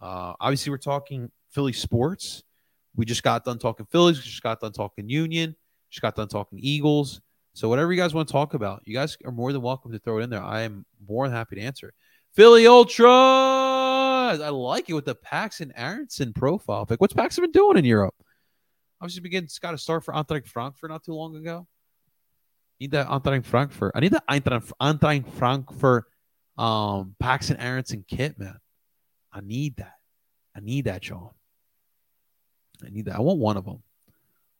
[0.02, 2.44] Uh, obviously, we're talking Philly sports.
[2.96, 4.18] We just got done talking Phillies.
[4.18, 5.56] We just got done talking Union.
[5.90, 7.22] Just got done talking Eagles.
[7.54, 10.00] So whatever you guys want to talk about, you guys are more than welcome to
[10.00, 10.44] throw it in there.
[10.44, 11.94] I am more than happy to answer it.
[12.34, 13.08] Philly Ultra.
[13.08, 17.00] I like it with the Paxton Aaronson profile pick.
[17.00, 18.16] What's Paxton been doing in Europe?
[19.00, 21.68] Obviously, begin got a start for Eintracht Frankfurt not too long ago.
[22.80, 23.94] Need that Eintracht Frankfurt.
[23.96, 26.06] I need that Eintracht, Eintracht Frankfurt
[26.58, 28.58] um, Paxton Aaronson kit, man.
[29.32, 29.96] I need that.
[30.56, 31.30] I need that, Sean.
[32.86, 33.16] I need that.
[33.16, 33.82] I want one of them.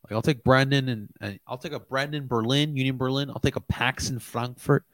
[0.04, 3.30] Like I'll take Brenden and, and I'll take a Brenden Berlin, Union Berlin.
[3.30, 4.84] I'll take a Paxton Frankfurt.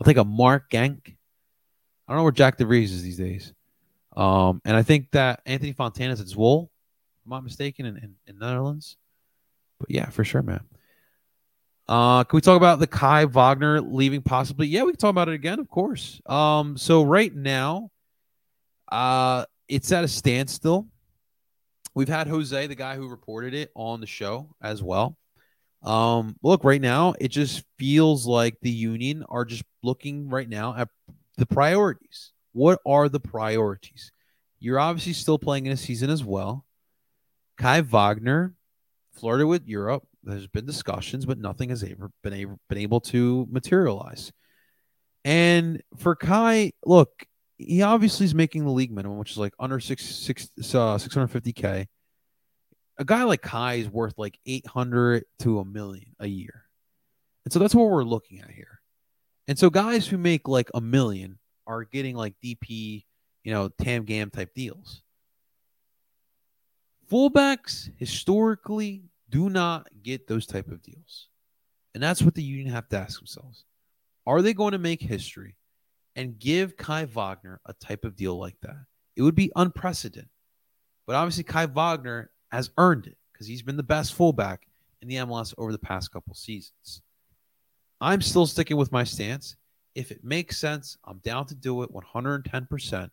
[0.00, 1.00] I'll take a Mark Genk.
[1.06, 3.52] I don't know where Jack DeVries is these days.
[4.16, 8.14] Um, and I think that Anthony Fontana's at Zwolle, if I'm not mistaken, in, in,
[8.26, 8.96] in Netherlands.
[9.78, 10.60] But yeah, for sure, man.
[11.88, 14.66] Uh, can we talk about the Kai Wagner leaving possibly?
[14.66, 16.20] Yeah, we can talk about it again, of course.
[16.26, 17.90] Um, so right now,
[18.90, 20.88] uh, it's at a standstill.
[21.96, 25.16] We've had Jose, the guy who reported it, on the show as well.
[25.82, 30.76] Um, look, right now, it just feels like the union are just looking right now
[30.76, 30.90] at
[31.38, 32.32] the priorities.
[32.52, 34.12] What are the priorities?
[34.60, 36.66] You're obviously still playing in a season as well.
[37.56, 38.52] Kai Wagner
[39.14, 40.06] flirted with Europe.
[40.22, 44.32] There's been discussions, but nothing has ever been been able to materialize.
[45.24, 47.24] And for Kai, look,
[47.58, 51.86] he obviously is making the league minimum, which is like under six six uh, 650k.
[52.98, 56.64] A guy like Kai is worth like 800 to a million a year.
[57.44, 58.80] And so that's what we're looking at here.
[59.48, 63.04] And so guys who make like a million are getting like DP,
[63.44, 65.02] you know, Tam Gam type deals.
[67.10, 71.28] Fullbacks historically do not get those type of deals.
[71.94, 73.64] And that's what the union have to ask themselves.
[74.26, 75.56] Are they going to make history
[76.16, 78.84] and give Kai Wagner a type of deal like that.
[79.14, 80.28] It would be unprecedented.
[81.06, 84.66] But obviously, Kai Wagner has earned it because he's been the best fullback
[85.02, 87.02] in the MLS over the past couple seasons.
[88.00, 89.56] I'm still sticking with my stance.
[89.94, 93.10] If it makes sense, I'm down to do it 110%.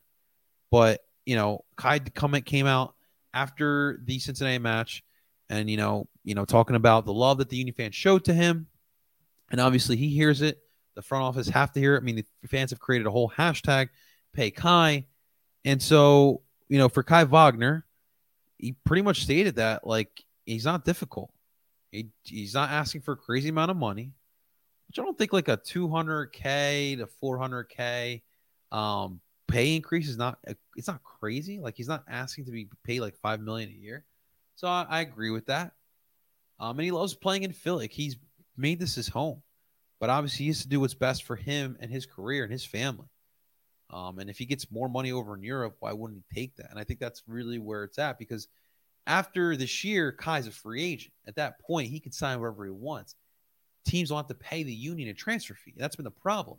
[0.72, 2.96] But, you know, Kai comment came out
[3.34, 5.04] after the Cincinnati match
[5.50, 8.34] and, you know, you know, talking about the love that the Union fans showed to
[8.34, 8.68] him.
[9.52, 10.63] And obviously he hears it.
[10.96, 12.00] The front office have to hear it.
[12.00, 13.90] I mean, the fans have created a whole hashtag,
[14.34, 15.06] pay Kai.
[15.66, 17.86] And so, you know, for Kai Wagner,
[18.58, 21.32] he pretty much stated that like he's not difficult.
[21.92, 24.12] He, he's not asking for a crazy amount of money,
[24.88, 28.22] which I don't think like a 200k to 400k
[28.72, 30.40] um, pay increase is not
[30.76, 31.60] it's not crazy.
[31.60, 34.06] Like he's not asking to be paid like five million a year.
[34.56, 35.74] So I, I agree with that.
[36.60, 37.84] Um, and he loves playing in Philly.
[37.84, 38.18] Like he's
[38.58, 39.43] made this his home
[40.04, 42.66] but obviously he has to do what's best for him and his career and his
[42.66, 43.08] family.
[43.90, 46.70] Um, and if he gets more money over in Europe, why wouldn't he take that?
[46.70, 48.50] And I think that's really where it's at because
[49.08, 51.14] after this year, Kai's a free agent.
[51.26, 53.16] At that point, he can sign wherever he wants.
[53.86, 55.74] Teams will have to pay the union a transfer fee.
[55.78, 56.58] That's been the problem.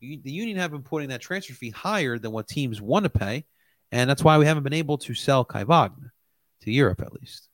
[0.00, 3.44] The union have been putting that transfer fee higher than what teams want to pay,
[3.90, 6.14] and that's why we haven't been able to sell Kai Wagner
[6.60, 7.48] to Europe at least.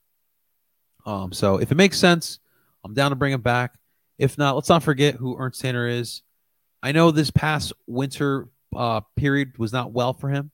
[1.06, 2.40] Um, so if it makes sense,
[2.84, 3.78] I'm down to bring him back.
[4.18, 6.22] If not, let's not forget who Ernst Tanner is.
[6.82, 10.50] I know this past winter uh, period was not well for him,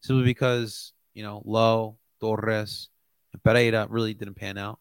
[0.00, 2.88] simply because you know Lowe, Torres,
[3.32, 4.78] and Pereira really didn't pan out.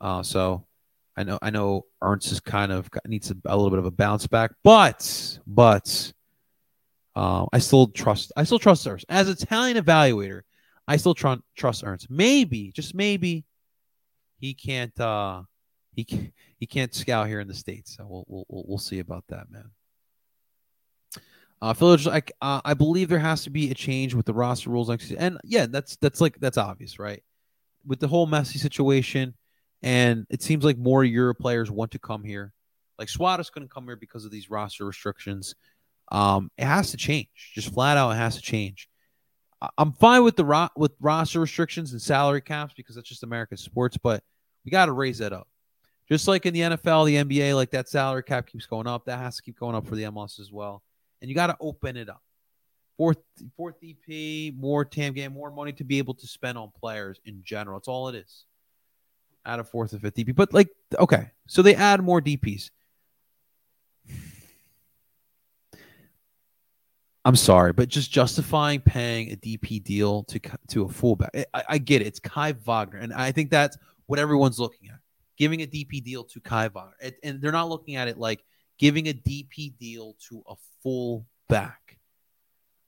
[0.00, 0.66] Uh, so
[1.16, 3.90] I know I know Ernst is kind of needs a, a little bit of a
[3.90, 6.12] bounce back, but but
[7.14, 10.42] uh, I still trust I still trust Ernst as talent evaluator.
[10.88, 12.10] I still tr- trust Ernst.
[12.10, 13.44] Maybe just maybe
[14.40, 15.42] he can't uh,
[15.94, 17.96] he he can't scout here in the states.
[17.96, 19.70] So we'll we'll we'll see about that, man.
[21.60, 24.70] Uh, Phillips, I uh, I believe there has to be a change with the roster
[24.70, 27.22] rules next season, and yeah, that's that's like that's obvious, right?
[27.86, 29.34] With the whole Messi situation,
[29.82, 32.52] and it seems like more Euro players want to come here.
[32.98, 35.54] Like Suarez couldn't come here because of these roster restrictions.
[36.10, 38.88] Um, it has to change, just flat out, it has to change.
[39.78, 43.56] I'm fine with the ro- with roster restrictions and salary caps because that's just American
[43.56, 44.24] sports, but
[44.64, 45.46] we got to raise that up.
[46.12, 49.06] Just like in the NFL, the NBA, like that salary cap keeps going up.
[49.06, 50.82] That has to keep going up for the MLS as well.
[51.22, 52.20] And you got to open it up.
[52.98, 53.16] Fourth,
[53.56, 57.40] fourth DP, more TAM game, more money to be able to spend on players in
[57.42, 57.78] general.
[57.78, 58.44] It's all it is.
[59.46, 60.34] Add a fourth and fifth DP.
[60.34, 62.68] But like, okay, so they add more DPs.
[67.24, 71.78] I'm sorry, but just justifying paying a DP deal to to a fullback, I, I
[71.78, 72.08] get it.
[72.08, 74.98] It's Kai Wagner, and I think that's what everyone's looking at.
[75.38, 76.92] Giving a DP deal to Kai Wagner.
[77.22, 78.44] And, they're not looking at it like
[78.78, 81.98] giving a DP deal to a full back.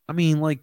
[0.09, 0.61] I mean, like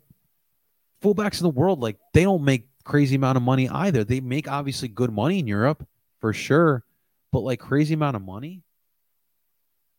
[1.04, 4.04] fullbacks in the world, like they don't make crazy amount of money either.
[4.04, 5.88] They make obviously good money in Europe
[6.20, 6.84] for sure,
[7.32, 8.64] but like crazy amount of money.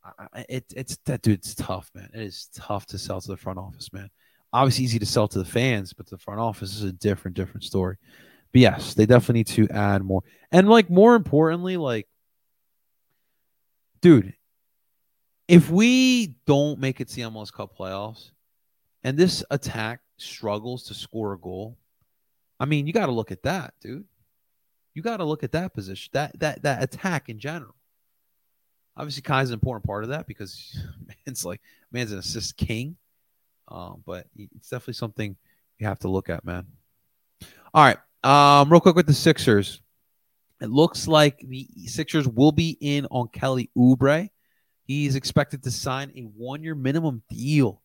[0.04, 1.38] I, it, it's that dude.
[1.38, 2.10] It's tough, man.
[2.12, 4.10] It is tough to sell to the front office, man.
[4.52, 7.64] Obviously, easy to sell to the fans, but the front office is a different, different
[7.64, 7.96] story.
[8.52, 10.22] But yes, they definitely need to add more.
[10.50, 12.06] And like more importantly, like,
[14.00, 14.34] dude,
[15.48, 18.30] if we don't make it to the MLS Cup playoffs,
[19.04, 21.76] and this attack struggles to score a goal,
[22.60, 24.04] I mean, you got to look at that, dude.
[24.94, 27.74] You got to look at that position, that that that attack in general.
[28.96, 30.78] Obviously, Kai's an important part of that because
[31.26, 32.96] man's like man's an assist king.
[33.68, 35.34] Um, but it's definitely something
[35.78, 36.66] you have to look at, man.
[37.72, 37.96] All right.
[38.22, 39.80] Um, real quick with the Sixers.
[40.60, 44.30] It looks like the Sixers will be in on Kelly Oubre.
[44.84, 47.82] He's expected to sign a one-year minimum deal.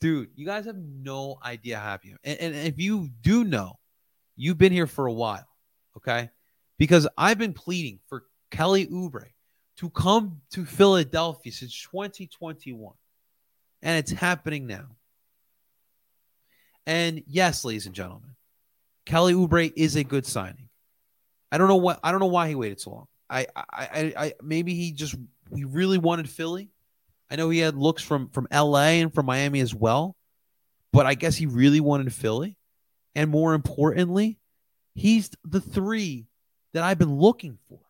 [0.00, 2.14] Dude, you guys have no idea how happy.
[2.22, 3.78] And, and if you do know,
[4.36, 5.48] you've been here for a while,
[5.96, 6.30] okay?
[6.78, 9.26] Because I've been pleading for Kelly Oubre
[9.78, 12.94] to come to Philadelphia since 2021.
[13.82, 14.86] And it's happening now.
[16.86, 18.35] And yes, ladies and gentlemen,
[19.06, 20.68] Kelly Oubre is a good signing.
[21.50, 23.06] I don't know what I don't know why he waited so long.
[23.30, 25.14] I I I, I maybe he just
[25.54, 26.70] he really wanted Philly.
[27.30, 30.16] I know he had looks from from LA and from Miami as well,
[30.92, 32.58] but I guess he really wanted Philly.
[33.14, 34.38] And more importantly,
[34.94, 36.26] he's the three
[36.74, 37.80] that I've been looking for.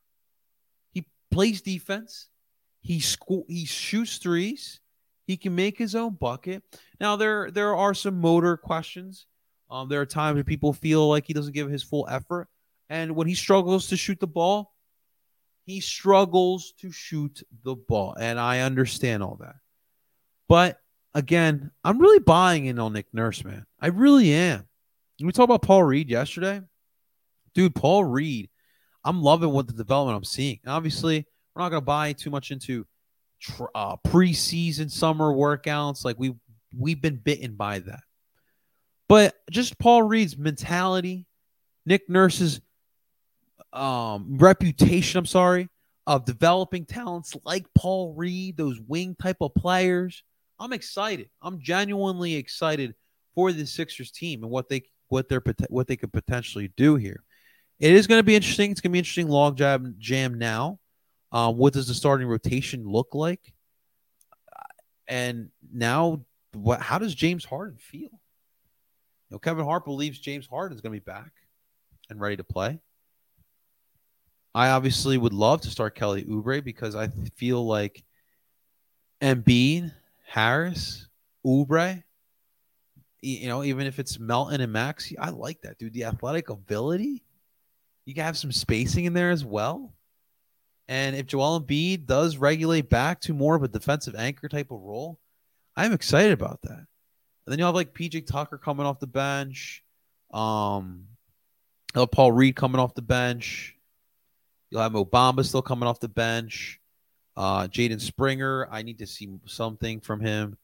[0.92, 2.28] He plays defense.
[2.82, 4.80] He sco- he shoots threes.
[5.26, 6.62] He can make his own bucket.
[7.00, 9.26] Now there there are some motor questions.
[9.70, 12.48] Um, there are times where people feel like he doesn't give his full effort,
[12.88, 14.72] and when he struggles to shoot the ball,
[15.64, 19.56] he struggles to shoot the ball, and I understand all that.
[20.48, 20.78] But
[21.14, 23.66] again, I'm really buying in on Nick Nurse, man.
[23.80, 24.68] I really am.
[25.20, 26.60] We talked about Paul Reed yesterday,
[27.54, 27.74] dude.
[27.74, 28.50] Paul Reed,
[29.02, 30.60] I'm loving what the development I'm seeing.
[30.62, 32.86] And obviously, we're not going to buy too much into
[33.74, 36.04] uh, preseason summer workouts.
[36.04, 36.34] Like we
[36.76, 38.00] we've been bitten by that.
[39.08, 41.26] But just Paul Reed's mentality,
[41.84, 42.60] Nick Nurse's
[43.72, 45.68] um, reputation, I'm sorry,
[46.06, 50.22] of developing talents like Paul Reed, those wing type of players.
[50.58, 51.28] I'm excited.
[51.42, 52.94] I'm genuinely excited
[53.34, 57.22] for the Sixers team and what they what they're what they could potentially do here.
[57.78, 58.70] It is going to be interesting.
[58.70, 60.78] It's going to be interesting log jam jam now.
[61.30, 63.52] Um, what does the starting rotation look like?
[65.06, 66.24] And now,
[66.54, 66.80] what?
[66.80, 68.20] How does James Harden feel?
[69.28, 71.32] You know, Kevin Hart believes James Harden is going to be back
[72.08, 72.80] and ready to play.
[74.54, 78.02] I obviously would love to start Kelly Oubre because I feel like
[79.20, 79.92] Embiid,
[80.24, 81.08] Harris,
[81.44, 82.02] Oubre,
[83.20, 85.92] you know, even if it's Melton and Maxey, I like that, dude.
[85.92, 87.22] The athletic ability,
[88.04, 89.92] you can have some spacing in there as well.
[90.88, 94.80] And if Joel Embiid does regulate back to more of a defensive anchor type of
[94.80, 95.18] role,
[95.76, 96.86] I'm excited about that.
[97.46, 99.82] And then you'll have like PJ Tucker coming off the bench.
[100.32, 101.06] Um,
[101.94, 103.76] Paul Reed coming off the bench.
[104.70, 106.80] You'll have Mo Bamba still coming off the bench.
[107.36, 110.58] Uh, Jaden Springer, I need to see something from him.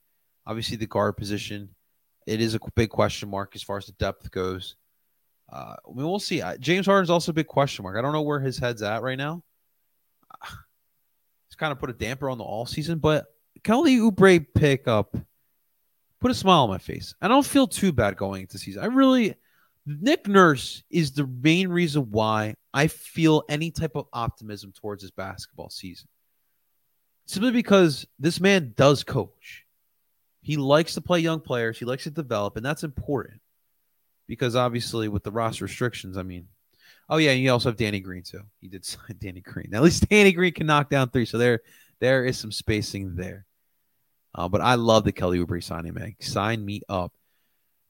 [0.45, 1.69] Obviously, the guard position,
[2.27, 4.75] it is a big question mark as far as the depth goes.
[5.53, 6.43] Uh, I mean, we'll see.
[6.59, 7.97] James Harden's also a big question mark.
[7.97, 9.43] I don't know where his head's at right now.
[11.49, 13.27] It's kind of put a damper on the all season, but
[13.63, 15.15] Kelly Oubre pick up
[16.23, 17.15] put a smile on my face.
[17.21, 18.83] I don't feel too bad going into season.
[18.83, 19.35] I really
[19.85, 25.11] Nick Nurse is the main reason why I feel any type of optimism towards his
[25.11, 26.09] basketball season.
[27.27, 29.65] Simply because this man does coach.
[30.41, 33.41] He likes to play young players, he likes to develop, and that's important.
[34.29, 36.47] Because obviously, with the roster restrictions, I mean,
[37.09, 38.43] oh yeah, and you also have Danny Green too.
[38.61, 39.75] He did sign Danny Green.
[39.75, 41.61] At least Danny Green can knock down three, so there,
[42.01, 43.47] there is some spacing there.
[44.35, 46.15] Uh, but I love the Kelly Oubre signing, man.
[46.21, 47.13] Sign me up.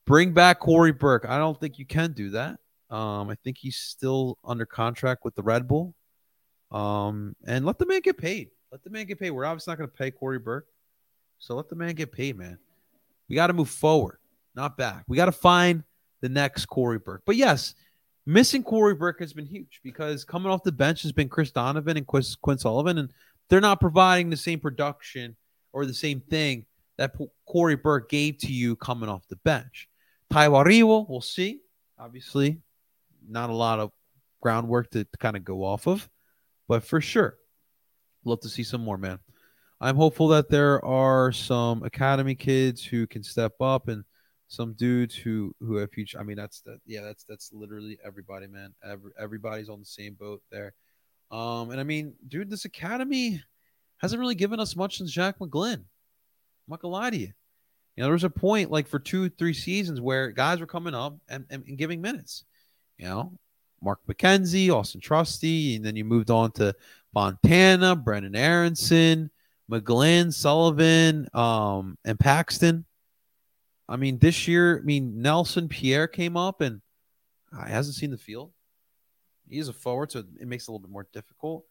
[0.06, 1.26] Bring back Cory Burke.
[1.28, 2.58] I don't think you can do that.
[2.90, 5.94] Um, I think he's still under contract with the Red Bull.
[6.70, 8.50] Um, and let the man get paid.
[8.72, 9.30] Let the man get paid.
[9.30, 10.66] We're obviously not going to pay Cory Burke.
[11.38, 12.58] So let the man get paid, man.
[13.28, 14.18] We got to move forward,
[14.54, 15.04] not back.
[15.08, 15.84] We got to find
[16.20, 17.22] the next Cory Burke.
[17.24, 17.74] But yes,
[18.26, 21.96] missing Cory Burke has been huge because coming off the bench has been Chris Donovan
[21.96, 23.12] and Quinn, Sullivan, and
[23.48, 25.36] they're not providing the same production
[25.72, 26.66] or the same thing
[26.98, 27.14] that
[27.46, 29.88] Cory Burke gave to you coming off the bench.
[30.30, 31.08] Tai Baribo.
[31.08, 31.60] We'll see.
[31.98, 32.60] Obviously,
[33.26, 33.90] not a lot of
[34.40, 36.08] groundwork to, to kind of go off of,
[36.68, 37.38] But for sure,
[38.24, 39.18] love to see some more, man.
[39.80, 44.04] I'm hopeful that there are some academy kids who can step up and
[44.48, 46.20] some dudes who who have future.
[46.20, 46.78] I mean, that's that.
[46.86, 48.74] Yeah, that's that's literally everybody, man.
[48.84, 50.74] Every, everybody's on the same boat there.
[51.30, 53.42] Um, and I mean, dude, this academy
[54.02, 55.74] hasn't really given us much since Jack McGlynn.
[55.76, 55.84] I'm
[56.68, 57.32] not gonna lie to you.
[57.96, 60.94] You know, there was a point like for two, three seasons where guys were coming
[60.94, 62.44] up and, and, and giving minutes.
[62.98, 63.32] You know,
[63.82, 66.74] Mark McKenzie, Austin Trusty, and then you moved on to
[67.12, 69.30] Fontana, Brenden Aaronson,
[69.70, 72.84] McGlynn, Sullivan, um, and Paxten.
[73.88, 76.80] I mean, this year, I mean, Nelson Pierre came up and
[77.56, 78.52] uh, hasn't seen the field.
[79.48, 81.66] He's a forward, so it makes it a little bit more difficult.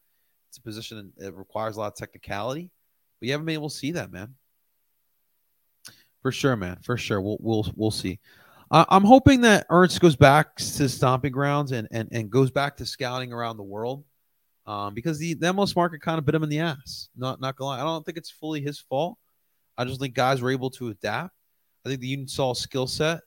[0.52, 2.70] It's a position that requires a lot of technicality,
[3.18, 4.34] but you haven't been able to see that, man.
[6.20, 6.76] For sure, man.
[6.82, 8.20] For sure, we'll we'll we'll see.
[8.70, 12.76] Uh, I'm hoping that Ernst goes back to stomping grounds and and and goes back
[12.76, 14.04] to scouting around the world,
[14.66, 17.08] um, because the, the MLS market kind of bit him in the ass.
[17.16, 19.16] Not not gonna lie, I don't think it's fully his fault.
[19.78, 21.32] I just think guys were able to adapt.
[21.86, 23.20] I think the Union saw a skill set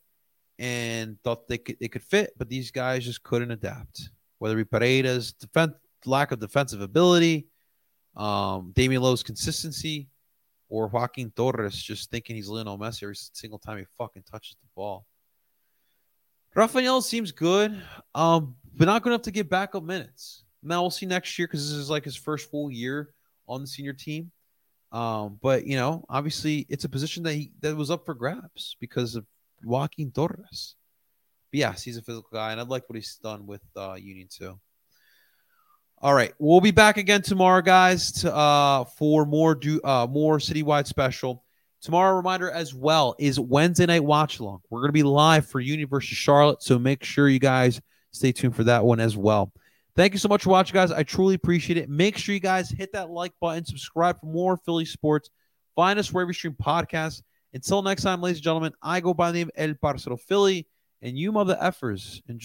[0.60, 4.12] and thought they could they could fit, but these guys just couldn't adapt.
[4.38, 5.74] Whether it be Pereira's defense,
[6.08, 7.48] lack of defensive ability,
[8.16, 10.10] um, Damion Lowe's consistency,
[10.70, 14.68] or Joaquin Torres just thinking he's Lionel Messi every single time he fucking touches the
[14.76, 15.06] ball.
[16.56, 17.82] Rafael seems good,
[18.14, 20.44] um, but not good enough to get backup minutes.
[20.64, 23.14] Now we'll see next year because this is like his first full year
[23.48, 24.32] on the senior team.
[24.92, 28.78] Um, but you know, obviously, it's a position that he that was up for grabs
[28.80, 29.26] because of
[29.64, 30.76] Joaquin Torres.
[31.52, 34.30] But yes, he's a physical guy, and I like what he's done with uh, Union
[34.32, 34.58] too.
[36.02, 40.38] All right, we'll be back again tomorrow, guys, to, uh, for more do uh, more
[40.38, 41.44] citywide special.
[41.82, 44.62] Tomorrow, reminder as well is Wednesday night watch along.
[44.70, 47.82] We're going to be live for Union versus Charlotte, so make sure you guys
[48.12, 49.54] stay tuned for that one as well.
[49.96, 50.92] Thank you so much for watching, guys.
[50.92, 51.90] I truly appreciate it.
[51.90, 55.30] Make sure you guys hit that like button, subscribe for more Philly sports.
[55.76, 57.22] Find us wherever you stream podcasts.
[57.54, 60.68] Until next time, ladies and gentlemen, I go by the name El Parcero Philly,
[61.02, 62.44] and you mother effers enjoy.